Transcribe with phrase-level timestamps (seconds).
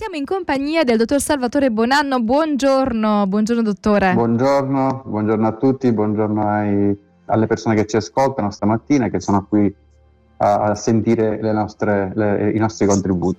[0.00, 2.22] Siamo in compagnia del dottor Salvatore Bonanno.
[2.22, 4.14] Buongiorno, buongiorno dottore.
[4.14, 9.74] Buongiorno, buongiorno a tutti, buongiorno ai, alle persone che ci ascoltano stamattina che sono qui
[10.38, 13.38] a, sentire nostre, le, i nostri contributi.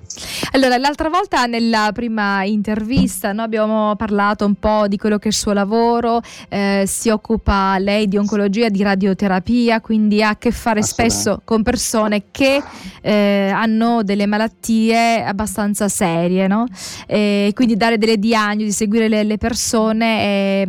[0.51, 5.27] Allora, l'altra volta nella prima intervista no, abbiamo parlato un po' di quello che è
[5.27, 10.52] il suo lavoro, eh, si occupa lei di oncologia, di radioterapia, quindi ha a che
[10.52, 12.62] fare spesso con persone che
[13.02, 16.66] eh, hanno delle malattie abbastanza serie, no?
[17.07, 20.67] e quindi dare delle diagnosi, seguire le, le persone è,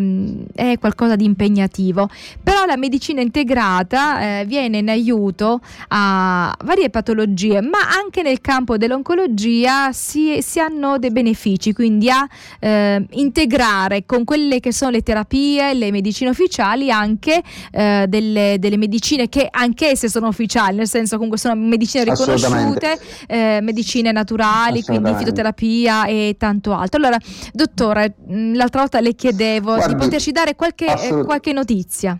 [0.54, 2.08] è, qualcosa di impegnativo.
[2.42, 6.19] Però la medicina integrata eh, viene in aiuto a
[6.64, 12.26] varie patologie, ma anche nel campo dell'oncologia si, si hanno dei benefici, quindi a
[12.58, 18.76] eh, integrare con quelle che sono le terapie, le medicine ufficiali, anche eh, delle, delle,
[18.76, 25.14] medicine che anch'esse sono ufficiali, nel senso comunque sono medicine riconosciute, eh, medicine naturali, quindi
[25.14, 26.98] fitoterapia e tanto altro.
[26.98, 27.18] Allora,
[27.52, 32.18] dottore, l'altra volta le chiedevo Guardi, di poterci dare qualche, eh, qualche notizia.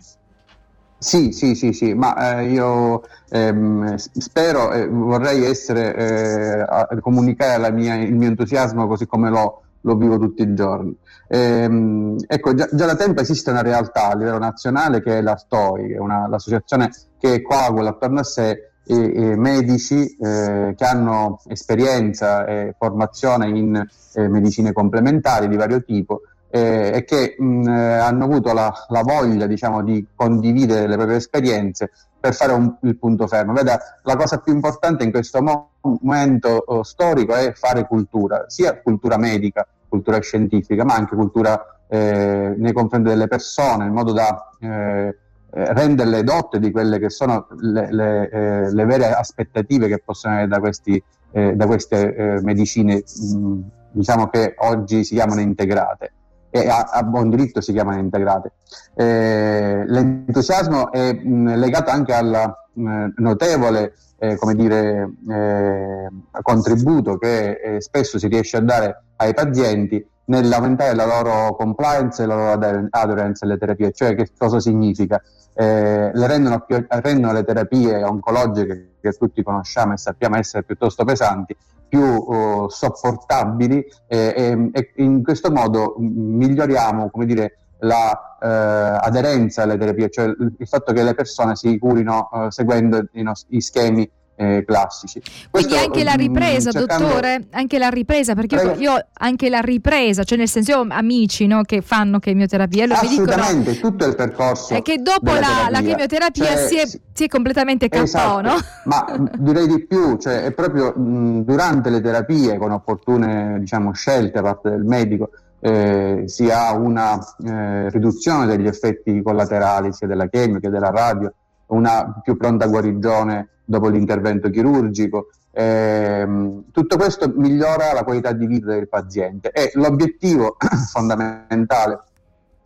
[1.03, 6.87] Sì, sì, sì, sì, ma eh, io ehm, spero e eh, vorrei essere, eh, a,
[6.99, 10.95] comunicare mia, il mio entusiasmo così come lo, lo vivo tutti i giorni.
[11.27, 15.35] Ehm, ecco, già, già, da tempo esiste una realtà a livello nazionale che è la
[15.35, 21.39] STOI, è una, l'associazione che coagula attorno a sé i, i medici eh, che hanno
[21.47, 27.97] esperienza e formazione in eh, medicine complementari di vario tipo eh, e che mh, eh,
[27.97, 32.97] hanno avuto la, la voglia diciamo, di condividere le proprie esperienze per fare un, il
[32.97, 33.53] punto fermo.
[33.53, 38.79] Veda, la cosa più importante in questo mo- momento oh, storico è fare cultura, sia
[38.81, 44.49] cultura medica, cultura scientifica, ma anche cultura eh, nei confronti delle persone, in modo da
[44.59, 45.15] eh,
[45.53, 50.35] eh renderle dotte di quelle che sono le, le, eh, le vere aspettative che possono
[50.35, 53.59] avere da, questi, eh, da queste medicine, mh,
[53.91, 56.13] diciamo che oggi si chiamano integrate
[56.51, 58.51] e a, a, buon diritto si chiamano integrate.
[58.93, 66.07] Eh, l'entusiasmo è mh, legato anche al notevole eh, dire, eh,
[66.41, 72.25] contributo che eh, spesso si riesce a dare ai pazienti nell'aumentare la loro compliance e
[72.25, 75.21] la loro adherence alle terapie, cioè che cosa significa?
[75.53, 81.03] Eh, le rendono, più, rendono, le terapie oncologiche che tutti conosciamo e sappiamo essere piuttosto
[81.03, 81.55] pesanti
[81.91, 89.77] più uh, sopportabili e, e, in questo modo miglioriamo come dire, la eh, aderenza alle
[89.77, 93.61] terapie, cioè il, il, fatto che le persone si curino eh, seguendo i, nostri, i
[93.61, 94.09] schemi
[94.41, 95.21] eh, classici.
[95.51, 97.07] Quindi anche la mm, ripresa, cercando...
[97.07, 100.87] dottore, anche la ripresa, perché io, io, anche la ripresa, cioè nel senso io ho
[100.89, 104.73] amici no, che fanno chemioterapia, allora Assolutamente, dicono, tutto il percorso.
[104.73, 108.55] È che dopo la, la, chemioterapia cioè, si, è, si, è, completamente KO, esatto, no?
[108.85, 109.05] Ma
[109.37, 114.41] direi di più, cioè è proprio mh, durante le terapie, con opportune diciamo, scelte da
[114.41, 115.29] parte del medico,
[115.59, 121.31] eh, si ha una eh, riduzione degli effetti collaterali sia della chemio che della radio,
[121.71, 125.27] una più pronta guarigione dopo l'intervento chirurgico.
[125.51, 130.55] Eh, tutto questo migliora la qualità di vita del paziente e l'obiettivo
[130.91, 131.99] fondamentale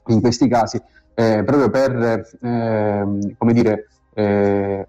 [0.08, 0.80] in questi casi
[1.16, 4.86] eh, proprio per eh, come dire, eh,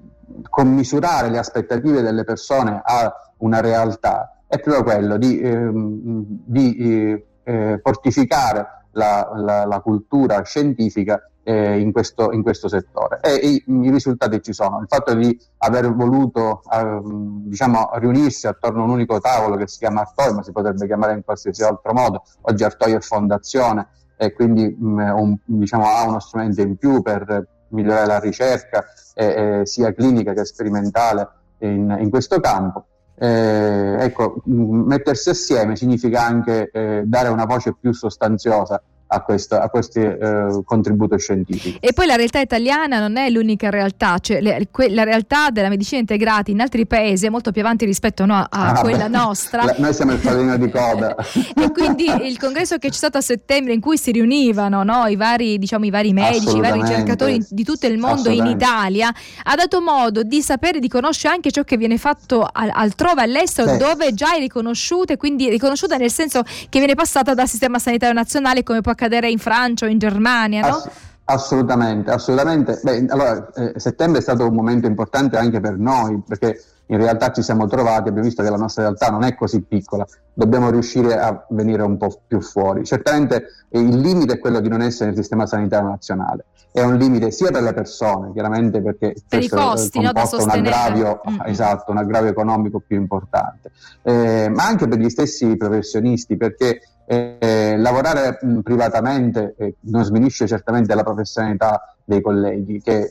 [0.50, 7.26] commisurare le aspettative delle persone a una realtà è proprio quello di, ehm, di eh,
[7.44, 13.20] eh, fortificare la, la, la, cultura scientifica eh, in, questo, in, questo, settore.
[13.22, 14.80] E i, i, risultati ci sono.
[14.80, 19.78] Il fatto di aver voluto eh, diciamo, riunirsi attorno a un unico tavolo che si
[19.78, 24.32] chiama Artoi, ma si potrebbe chiamare in qualsiasi altro modo, oggi Artoi è fondazione e
[24.32, 29.94] quindi mh, un, diciamo, ha uno strumento in più per migliorare la ricerca eh, sia
[29.94, 32.86] clinica che sperimentale in, in questo campo
[33.18, 39.68] eh, ecco, mettersi assieme significa anche eh, dare una voce più sostanziosa a, questo, a
[39.68, 41.78] questi eh, contributo scientifico.
[41.80, 45.68] E poi la realtà italiana non è l'unica realtà, cioè le, que, la realtà della
[45.68, 49.16] medicina integrata in altri paesi è molto più avanti rispetto no, a ah, quella beh,
[49.16, 49.64] nostra.
[49.64, 51.14] La, noi siamo il pallino di coda.
[51.54, 55.16] e quindi il congresso che c'è stato a settembre in cui si riunivano no, i,
[55.16, 59.12] vari, diciamo, i vari medici, i vari ricercatori di tutto il mondo in Italia,
[59.44, 63.72] ha dato modo di sapere, di conoscere anche ciò che viene fatto al, altrove all'estero,
[63.72, 63.78] sì.
[63.78, 68.14] dove già è riconosciuta e quindi riconosciuta nel senso che viene passata dal sistema sanitario
[68.14, 70.68] nazionale come può accadere in Francia o in Germania, no?
[70.68, 70.88] Ass-
[71.24, 72.80] assolutamente, assolutamente.
[72.82, 76.58] Beh, allora, eh, settembre è stato un momento importante anche per noi, perché
[76.88, 80.06] in realtà ci siamo trovati, abbiamo visto che la nostra realtà non è così piccola,
[80.32, 82.84] dobbiamo riuscire a venire un po' più fuori.
[82.84, 87.30] Certamente il limite è quello di non essere nel sistema sanitario nazionale, è un limite
[87.30, 91.40] sia per le persone, chiaramente perché per i costi, no, un aggravio, mm.
[91.46, 93.72] esatto, un aggravio economico più importante,
[94.02, 100.46] eh, ma anche per gli stessi professionisti, perché eh, lavorare mh, privatamente eh, non sminisce
[100.46, 103.10] certamente la professionalità dei colleghi, che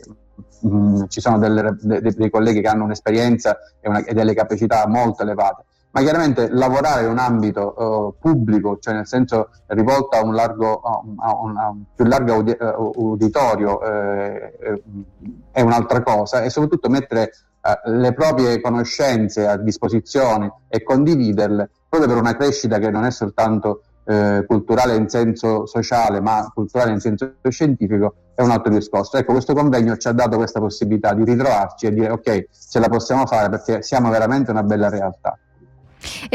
[0.62, 4.88] mh, ci sono delle, de, dei colleghi che hanno un'esperienza e, una, e, delle capacità
[4.88, 10.24] molto elevate, ma chiaramente lavorare in un ambito uh, pubblico, cioè nel senso rivolto a
[10.24, 14.84] un, largo, a un, a un, più largo audi- uh, uditorio, eh, eh,
[15.52, 16.42] è un'altra cosa.
[16.42, 17.32] E soprattutto mettere
[17.86, 23.82] le proprie conoscenze a disposizione e condividerle proprio per una crescita che non è soltanto
[24.06, 29.18] eh, culturale in senso sociale, ma culturale in senso scientifico, è un altro discorso.
[29.18, 32.90] Ecco, questo convegno ci ha dato questa possibilità di ritrovarci e dire ok, ce la
[32.90, 35.35] possiamo fare perché siamo veramente una bella realtà.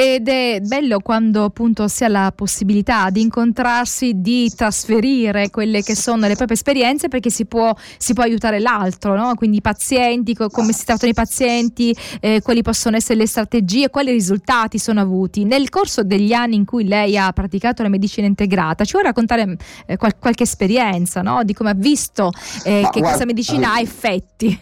[0.03, 5.95] Ed è bello quando appunto si ha la possibilità di incontrarsi, di trasferire quelle che
[5.95, 9.35] sono le proprie esperienze perché si può, si può aiutare l'altro, no?
[9.35, 14.11] quindi i pazienti, come si trattano i pazienti, eh, quali possono essere le strategie, quali
[14.11, 15.45] risultati sono avuti.
[15.45, 19.59] Nel corso degli anni in cui lei ha praticato la medicina integrata, ci vuoi raccontare
[19.85, 21.45] eh, qual- qualche esperienza no?
[21.45, 22.31] di come ha visto
[22.65, 24.59] eh, che guarda, questa medicina ha effetti?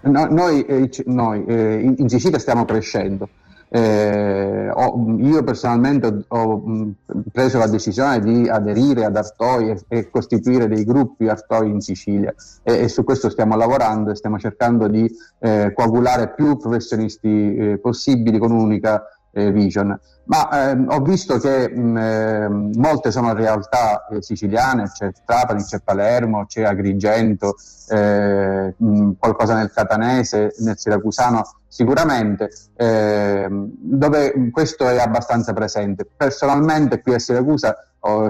[0.00, 3.28] No, noi, eh, noi eh, in, in Sicilia stiamo crescendo.
[3.68, 6.94] Eh, ho, io personalmente ho
[7.32, 12.34] preso la decisione di aderire ad Artoi e, e costituire dei gruppi Artoi in Sicilia.
[12.62, 15.10] E, e, su questo stiamo lavorando e stiamo cercando di
[15.40, 19.02] eh, coagulare più professionisti eh, possibili con un'unica
[19.50, 19.98] vision.
[20.24, 25.80] Ma ehm, ho visto che mh, ehm, molte sono realtà eh, siciliane, c'è Trapani, c'è
[25.80, 27.54] Palermo, c'è Agrigento,
[27.88, 36.06] eh, mh, qualcosa nel catanese, nel siracusano, sicuramente, eh, dove questo è abbastanza presente.
[36.16, 37.76] Personalmente qui a Siracusa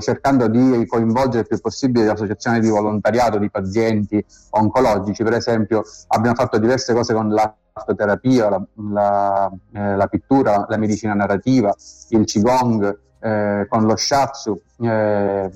[0.00, 6.36] cercando di coinvolgere il più possibile l'associazione di volontariato di pazienti oncologici, per esempio abbiamo
[6.36, 11.74] fatto diverse cose con la l'artoterapia, la, la, eh, la, pittura, la medicina narrativa,
[12.10, 14.58] il Qigong, eh, con lo Shatsu.
[14.80, 15.50] Eh,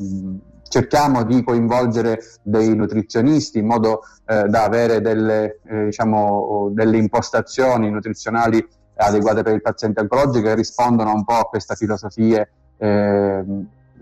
[0.69, 7.90] cerchiamo di coinvolgere dei nutrizionisti in modo eh, da avere delle, eh, diciamo, delle impostazioni
[7.90, 8.64] nutrizionali
[8.94, 13.44] adeguate per il paziente oncologico che rispondono un po' a queste filosofie eh,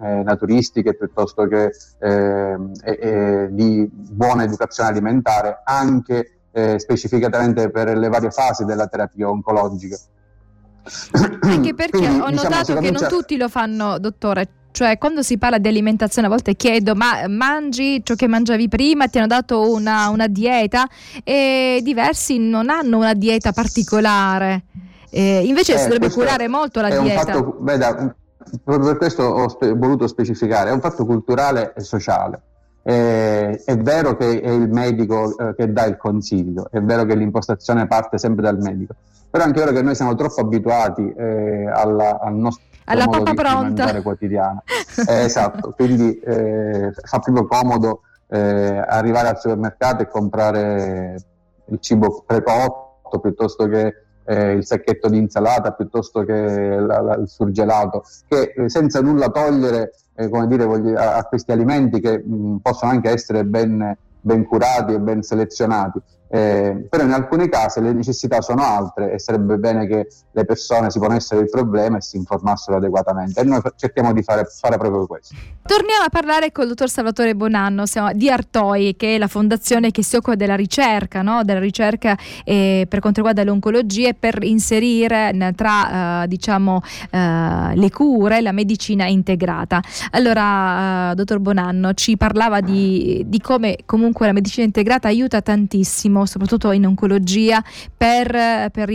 [0.01, 8.09] eh, naturistiche piuttosto che eh, eh, di buona educazione alimentare anche eh, specificatamente per le
[8.09, 9.97] varie fasi della terapia oncologica.
[11.41, 14.49] Anche perché Quindi, ho diciamo, notato che non tutti lo fanno, dottore.
[14.71, 19.09] Cioè, quando si parla di alimentazione, a volte chiedo: ma mangi ciò che mangiavi prima?
[19.09, 20.87] Ti hanno dato una, una dieta?
[21.25, 24.65] E diversi non hanno una dieta particolare.
[25.11, 27.33] Eh, invece eh, si dovrebbe curare molto la dieta.
[27.33, 28.15] Fatto, veda,
[28.63, 32.43] proprio per questo ho spe- voluto specificare: è un fatto culturale e sociale.
[32.83, 37.15] Eh, è vero che è il medico eh, che dà il consiglio, è vero che
[37.15, 38.95] l'impostazione parte sempre dal medico,
[39.29, 43.35] però è anche vero che noi siamo troppo abituati eh, alla, al nostro alla modo
[43.35, 44.01] pronta.
[44.01, 44.63] quotidiano.
[45.07, 51.17] Eh, esatto, quindi eh, fa proprio comodo eh, arrivare al supermercato e comprare
[51.67, 53.95] il cibo precotto piuttosto che
[54.35, 60.29] il sacchetto di insalata, piuttosto che la, la, il surgelato, che senza nulla togliere eh,
[60.47, 65.01] dire, voglio, a, a, questi alimenti che mh, possono anche essere ben, ben curati e
[65.01, 66.01] ben selezionati.
[66.31, 70.91] Eh, però in alcuni casi le necessità sono altre e sarebbe bene che le persone
[70.91, 75.07] si ponessero il problema e si informassero adeguatamente e noi cerchiamo di fare, fare proprio
[75.07, 75.35] questo.
[75.63, 80.03] Torniamo a parlare con il dottor Salvatore Bonanno di Artoi che è la fondazione che
[80.03, 81.45] si occupa della ricerca, no?
[81.45, 87.91] della ricerca eh, per quanto riguarda l'oncologia e per inserire tra eh, diciamo, eh, le
[87.91, 89.81] cure la medicina integrata.
[90.11, 96.18] Allora, eh, dottor Bonanno ci parlava di, di come comunque la medicina integrata aiuta tantissimo
[96.19, 97.63] benissimo, soprattutto in oncologia,
[97.97, 98.91] per, per,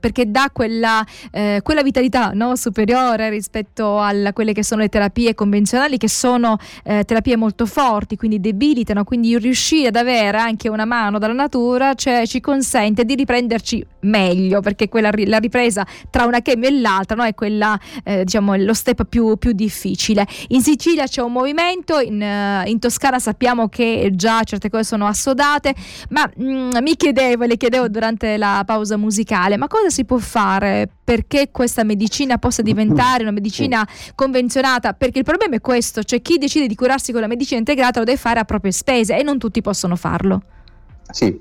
[0.00, 2.56] perché dà quella, eh, quella vitalità no?
[2.56, 8.16] superiore rispetto a quelle che sono le terapie convenzionali, che sono eh, terapie molto forti,
[8.16, 13.14] quindi debilitano, quindi riuscire ad avere anche una mano dalla natura cioè, ci consente di
[13.14, 17.24] riprenderci meglio, perché quella, la ripresa tra una chemio e l'altra no?
[17.24, 20.26] è quella, eh, diciamo, lo step più, più, difficile.
[20.48, 25.06] In Sicilia c'è un movimento, in, uh, in Toscana sappiamo che già certe cose sono
[25.06, 25.74] assodate,
[26.10, 30.18] ma mh, mm, mi chiedevo, le chiedevo durante la pausa musicale, ma cosa si può
[30.18, 34.92] fare perché questa medicina possa diventare una medicina convenzionata?
[34.94, 38.04] Perché il problema è questo, cioè chi decide di curarsi con la medicina integrata lo
[38.04, 40.42] deve fare a proprie spese e non tutti possono farlo.
[41.10, 41.40] Sì,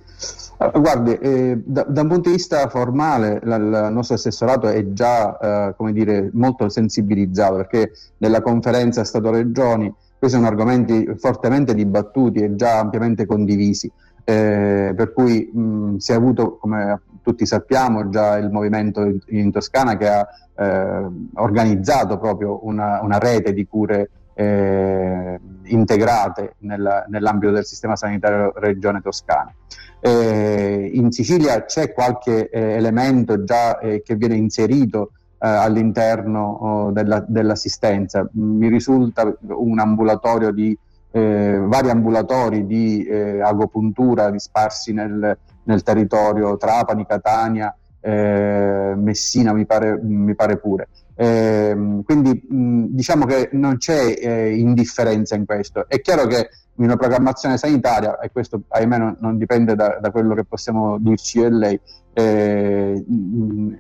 [0.57, 5.38] guardi, eh, da, da, un punto di vista formale la, il nostro assessorato è già
[5.38, 12.55] eh, come dire, molto sensibilizzato perché nella conferenza Stato-Regioni questi sono argomenti fortemente dibattuti e
[12.55, 13.91] già ampiamente condivisi.
[14.27, 19.51] Eh, per cui mh, si è avuto, come tutti sappiamo, già il movimento in, in
[19.51, 27.51] Toscana che ha eh, organizzato proprio una, una, rete di cure eh, integrate nel, nell'ambito
[27.51, 29.53] del sistema sanitario regione toscana.
[30.00, 37.24] Eh, in Sicilia c'è qualche eh, elemento già eh, che viene inserito all'interno oh, della,
[37.27, 38.27] dell'assistenza.
[38.32, 40.75] Mi risulta un ambulatorio di
[41.15, 49.65] eh, vari ambulatori di eh, agopuntura disparsi nel, nel, territorio Trapani, Catania, eh, Messina mi
[49.65, 50.89] pare, mi pare pure.
[51.15, 55.88] Eh, quindi mh, diciamo che non c'è eh, indifferenza in questo.
[55.88, 60.12] È chiaro che in una programmazione sanitaria, e questo ahimè non, non dipende da, da,
[60.12, 61.79] quello che possiamo dirci io e lei,
[62.12, 63.75] eh, mh,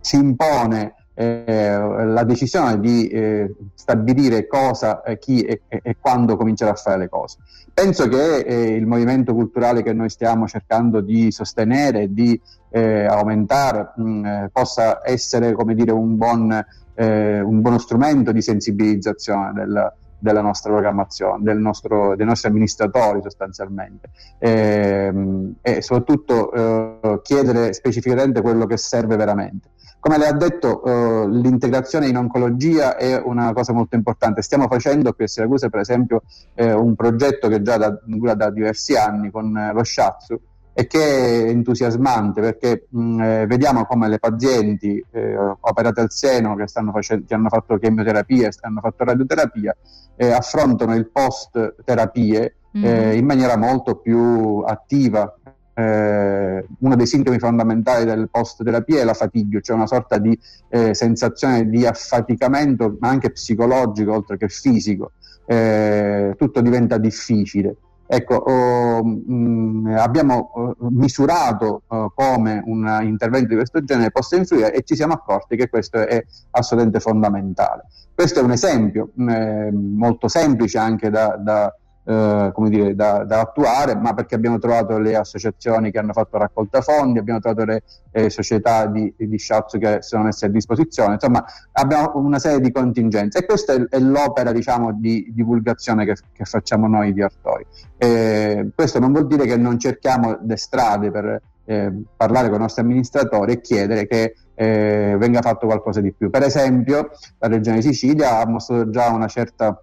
[0.00, 6.72] si impone eh, la decisione di eh, stabilire cosa, eh, chi e, e, quando cominciare
[6.72, 7.38] a fare le cose.
[7.72, 12.40] Penso che eh, il movimento culturale che noi stiamo cercando di sostenere e di
[12.70, 16.64] eh, aumentare mh, mm, eh, possa essere come dire, un, buon,
[16.96, 24.10] un buono strumento di sensibilizzazione del, della nostra programmazione, del nostro, dei nostri amministratori sostanzialmente
[24.38, 29.70] e, ehm, e soprattutto chiedere specificamente quello che serve veramente.
[30.04, 34.42] Come le ha detto, uh, l'integrazione in oncologia è una cosa molto importante.
[34.42, 38.50] Stiamo facendo qui a Siracusa, per esempio, eh, un progetto che già da, dura da
[38.50, 40.38] diversi anni con eh, lo Shatsu
[40.74, 46.54] e che è entusiasmante perché mh, eh, vediamo come le pazienti eh, operate al seno
[46.54, 49.74] che, facendo, che, hanno fatto chemioterapia e hanno fatto radioterapia
[50.16, 52.84] eh, affrontano il post terapie mm.
[53.12, 55.34] in maniera molto più attiva
[55.74, 60.38] eh, uno dei sintomi fondamentali del post-terapia è la fatica, cioè una sorta di
[60.68, 65.12] eh, sensazione di affaticamento, ma anche psicologico oltre che fisico.
[65.46, 67.76] Eh, tutto diventa difficile.
[68.06, 74.74] Ecco, oh, mm, abbiamo oh, misurato oh, come un intervento di questo genere possa influire
[74.74, 77.86] e ci siamo accorti che questo è assolutamente fondamentale.
[78.14, 83.24] Questo è un esempio mh, mm, molto semplice anche da, da eh, come dire, da,
[83.24, 87.64] da, attuare, ma perché abbiamo trovato le associazioni che hanno fatto raccolta fondi, abbiamo trovato
[87.64, 87.82] le
[88.12, 92.70] eh, società di, di shiatsu che sono messe a disposizione, insomma abbiamo una serie di
[92.70, 97.66] contingenze e questa è, è l'opera diciamo, di divulgazione che, che, facciamo noi di Artori.
[97.96, 102.60] Eh, questo non vuol dire che non cerchiamo le strade per eh, parlare con i
[102.60, 106.30] nostri amministratori e chiedere che eh, venga fatto qualcosa di più.
[106.30, 109.80] Per esempio, la Regione Sicilia ha mostrato già una certa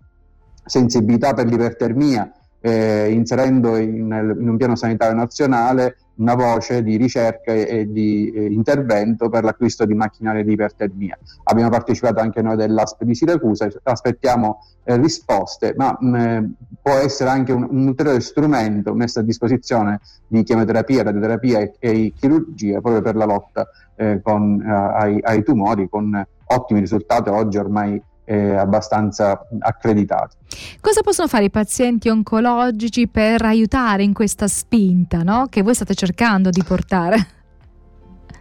[0.65, 7.51] sensibilità per l'ipertermia, eh, inserendo in, in, un piano sanitario nazionale una voce di ricerca
[7.51, 11.17] e, e di eh, intervento per l'acquisto di macchinari di ipertermia.
[11.45, 16.45] Abbiamo partecipato anche noi dell'ASP di Siracusa, aspettiamo eh, risposte, ma mh, mm,
[16.81, 22.13] può essere anche un, un, ulteriore strumento messo a disposizione di chemioterapia, radioterapia e, e
[22.15, 27.57] chirurgia proprio per la lotta eh, con, eh, ai, ai tumori con ottimi risultati oggi
[27.57, 30.37] ormai eh, abbastanza accreditati.
[30.79, 35.47] Cosa possono fare i pazienti oncologici per aiutare in questa spinta no?
[35.49, 37.27] che voi state cercando di portare?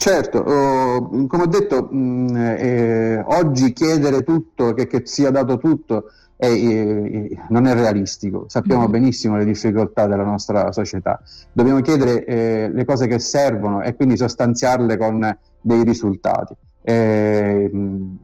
[0.01, 5.59] Certo, oh, come ho detto, mh, mm, eh, oggi chiedere tutto, che, che, sia dato
[5.59, 6.07] tutto,
[6.37, 8.47] è, eh, non è realistico.
[8.49, 8.91] Sappiamo mm.
[8.91, 11.21] benissimo le difficoltà della nostra società.
[11.53, 16.55] Dobbiamo chiedere eh, le cose che servono e quindi sostanziarle con dei risultati.
[16.81, 17.71] Eh,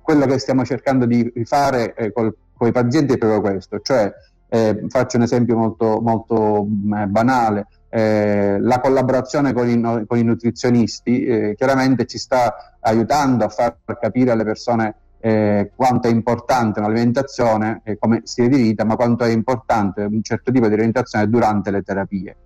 [0.07, 4.11] quello che stiamo cercando di fare eh, con i pazienti è proprio questo, cioè
[4.49, 10.17] eh, faccio un esempio molto, molto mh, mm, banale, eh, la collaborazione con i, con
[10.17, 16.11] i nutrizionisti eh, chiaramente ci sta aiutando a far capire alle persone eh, quanto è
[16.13, 21.29] importante un'alimentazione come stile di vita, ma quanto è importante un certo tipo di alimentazione
[21.29, 22.37] durante le terapie.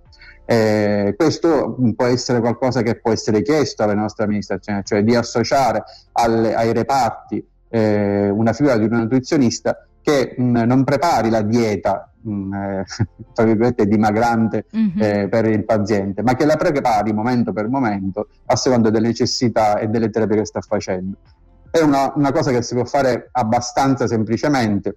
[0.46, 5.84] Eh, questo può essere qualcosa che può essere chiesto alle nostre amministrazioni, cioè di associare
[6.12, 12.12] alle, ai reparti eh, una figura di un nutrizionista che mh, non prepari la dieta
[12.20, 12.84] mh, eh,
[13.32, 15.00] tra virgolette dimagrante mm-hmm.
[15.00, 19.78] eh, per il paziente, ma che la prepari momento per momento a seconda delle necessità
[19.78, 21.16] e delle terapie che sta facendo.
[21.70, 24.96] È una, una cosa che si può fare abbastanza semplicemente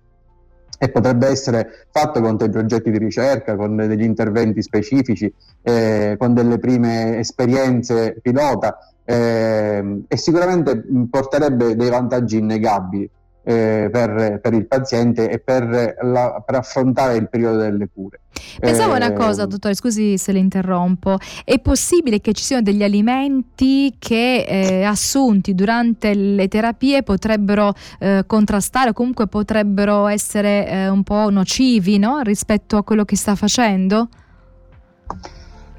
[0.84, 6.34] e potrebbe essere fatto con dei progetti di ricerca, con degli interventi specifici, eh, con
[6.34, 13.10] delle prime esperienze pilota eh, e sicuramente porterebbe dei vantaggi innegabili.
[13.44, 18.22] Eh, per, per, il paziente e per, la, per, affrontare il periodo delle cure.
[18.60, 21.18] Pensavo eh, una cosa, dottore, scusi se le interrompo.
[21.44, 28.24] È possibile che ci siano degli alimenti che eh, assunti durante le terapie potrebbero eh,
[28.26, 32.22] contrastare o comunque potrebbero essere eh, un po' nocivi no?
[32.22, 34.08] rispetto a quello che sta facendo?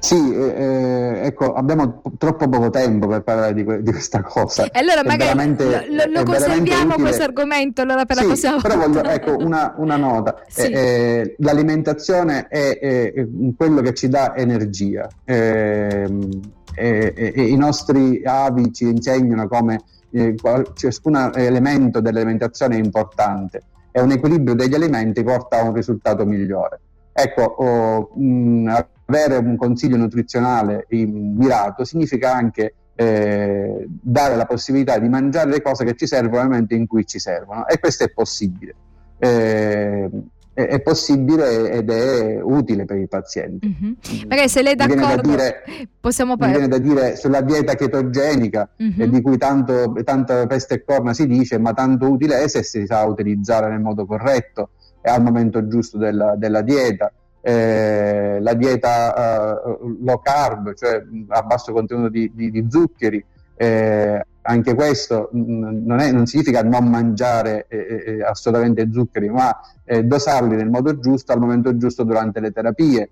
[0.05, 4.65] Sì, eh, eh, ecco, abbiamo troppo poco tempo per parlare di, que- di questa cosa.
[4.65, 5.55] E allora magari
[5.89, 9.95] lo, lo conserviamo questo argomento allora per sì, la prossima però voglio, ecco, una, una
[9.95, 10.43] nota.
[10.55, 10.69] Sì.
[10.69, 15.09] Eh, eh l'alimentazione è, è, quello che ci dà energia.
[15.25, 16.39] Ehm,
[16.77, 19.81] I nostri avi ci insegnano come
[20.11, 20.35] eh,
[20.75, 26.79] ciascun elemento dell'alimentazione è importante e un equilibrio degli alimenti porta a un risultato migliore.
[27.11, 35.09] Ecco, oh, mh, avere un consiglio nutrizionale mirato significa anche eh, dare la possibilità di
[35.09, 38.09] mangiare le cose che ci servono nel momento in cui ci servono e questo è
[38.09, 38.75] possibile.
[39.17, 40.09] Eh,
[40.55, 43.67] è possibile ed è utile per il paziente.
[43.67, 43.93] Mm-hmm.
[44.29, 45.63] Magari se lei è d'accordo, dire,
[45.99, 46.61] possiamo parlare.
[46.61, 49.01] Mi viene da dire sulla dieta chetogenica, mm-hmm.
[49.01, 52.63] eh, di cui tanto, tanta peste e corna si dice, ma tanto utile è se
[52.63, 54.69] si sa utilizzare nel modo corretto
[55.01, 57.11] e al momento giusto della, della dieta
[57.47, 63.23] eh, la dieta eh, low carb, cioè a basso contenuto di, di, di zuccheri,
[63.55, 69.55] eh, anche questo non, è, non, significa non mangiare eh, eh, eh, assolutamente zuccheri, ma
[70.03, 73.09] dosarli nel modo giusto, al momento giusto durante le terapie.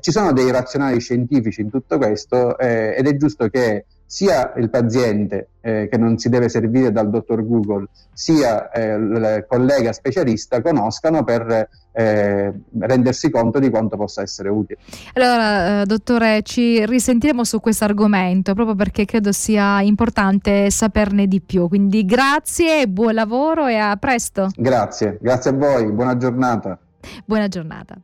[0.00, 5.48] ci sono dei razionali scientifici in tutto questo ed è giusto che sia il paziente
[5.60, 11.24] eh, che non si deve servire dal dottor Google, sia eh, il collega specialista conoscano
[11.24, 14.78] per eh, rendersi conto di quanto possa essere utile.
[15.12, 21.42] Allora, eh, dottore, ci risentiremo su questo argomento proprio perché credo sia importante saperne di
[21.42, 21.68] più.
[21.68, 24.48] Quindi grazie, buon lavoro e a presto.
[24.56, 26.78] Grazie, grazie a voi, buona giornata.
[27.26, 27.94] Buona giornata.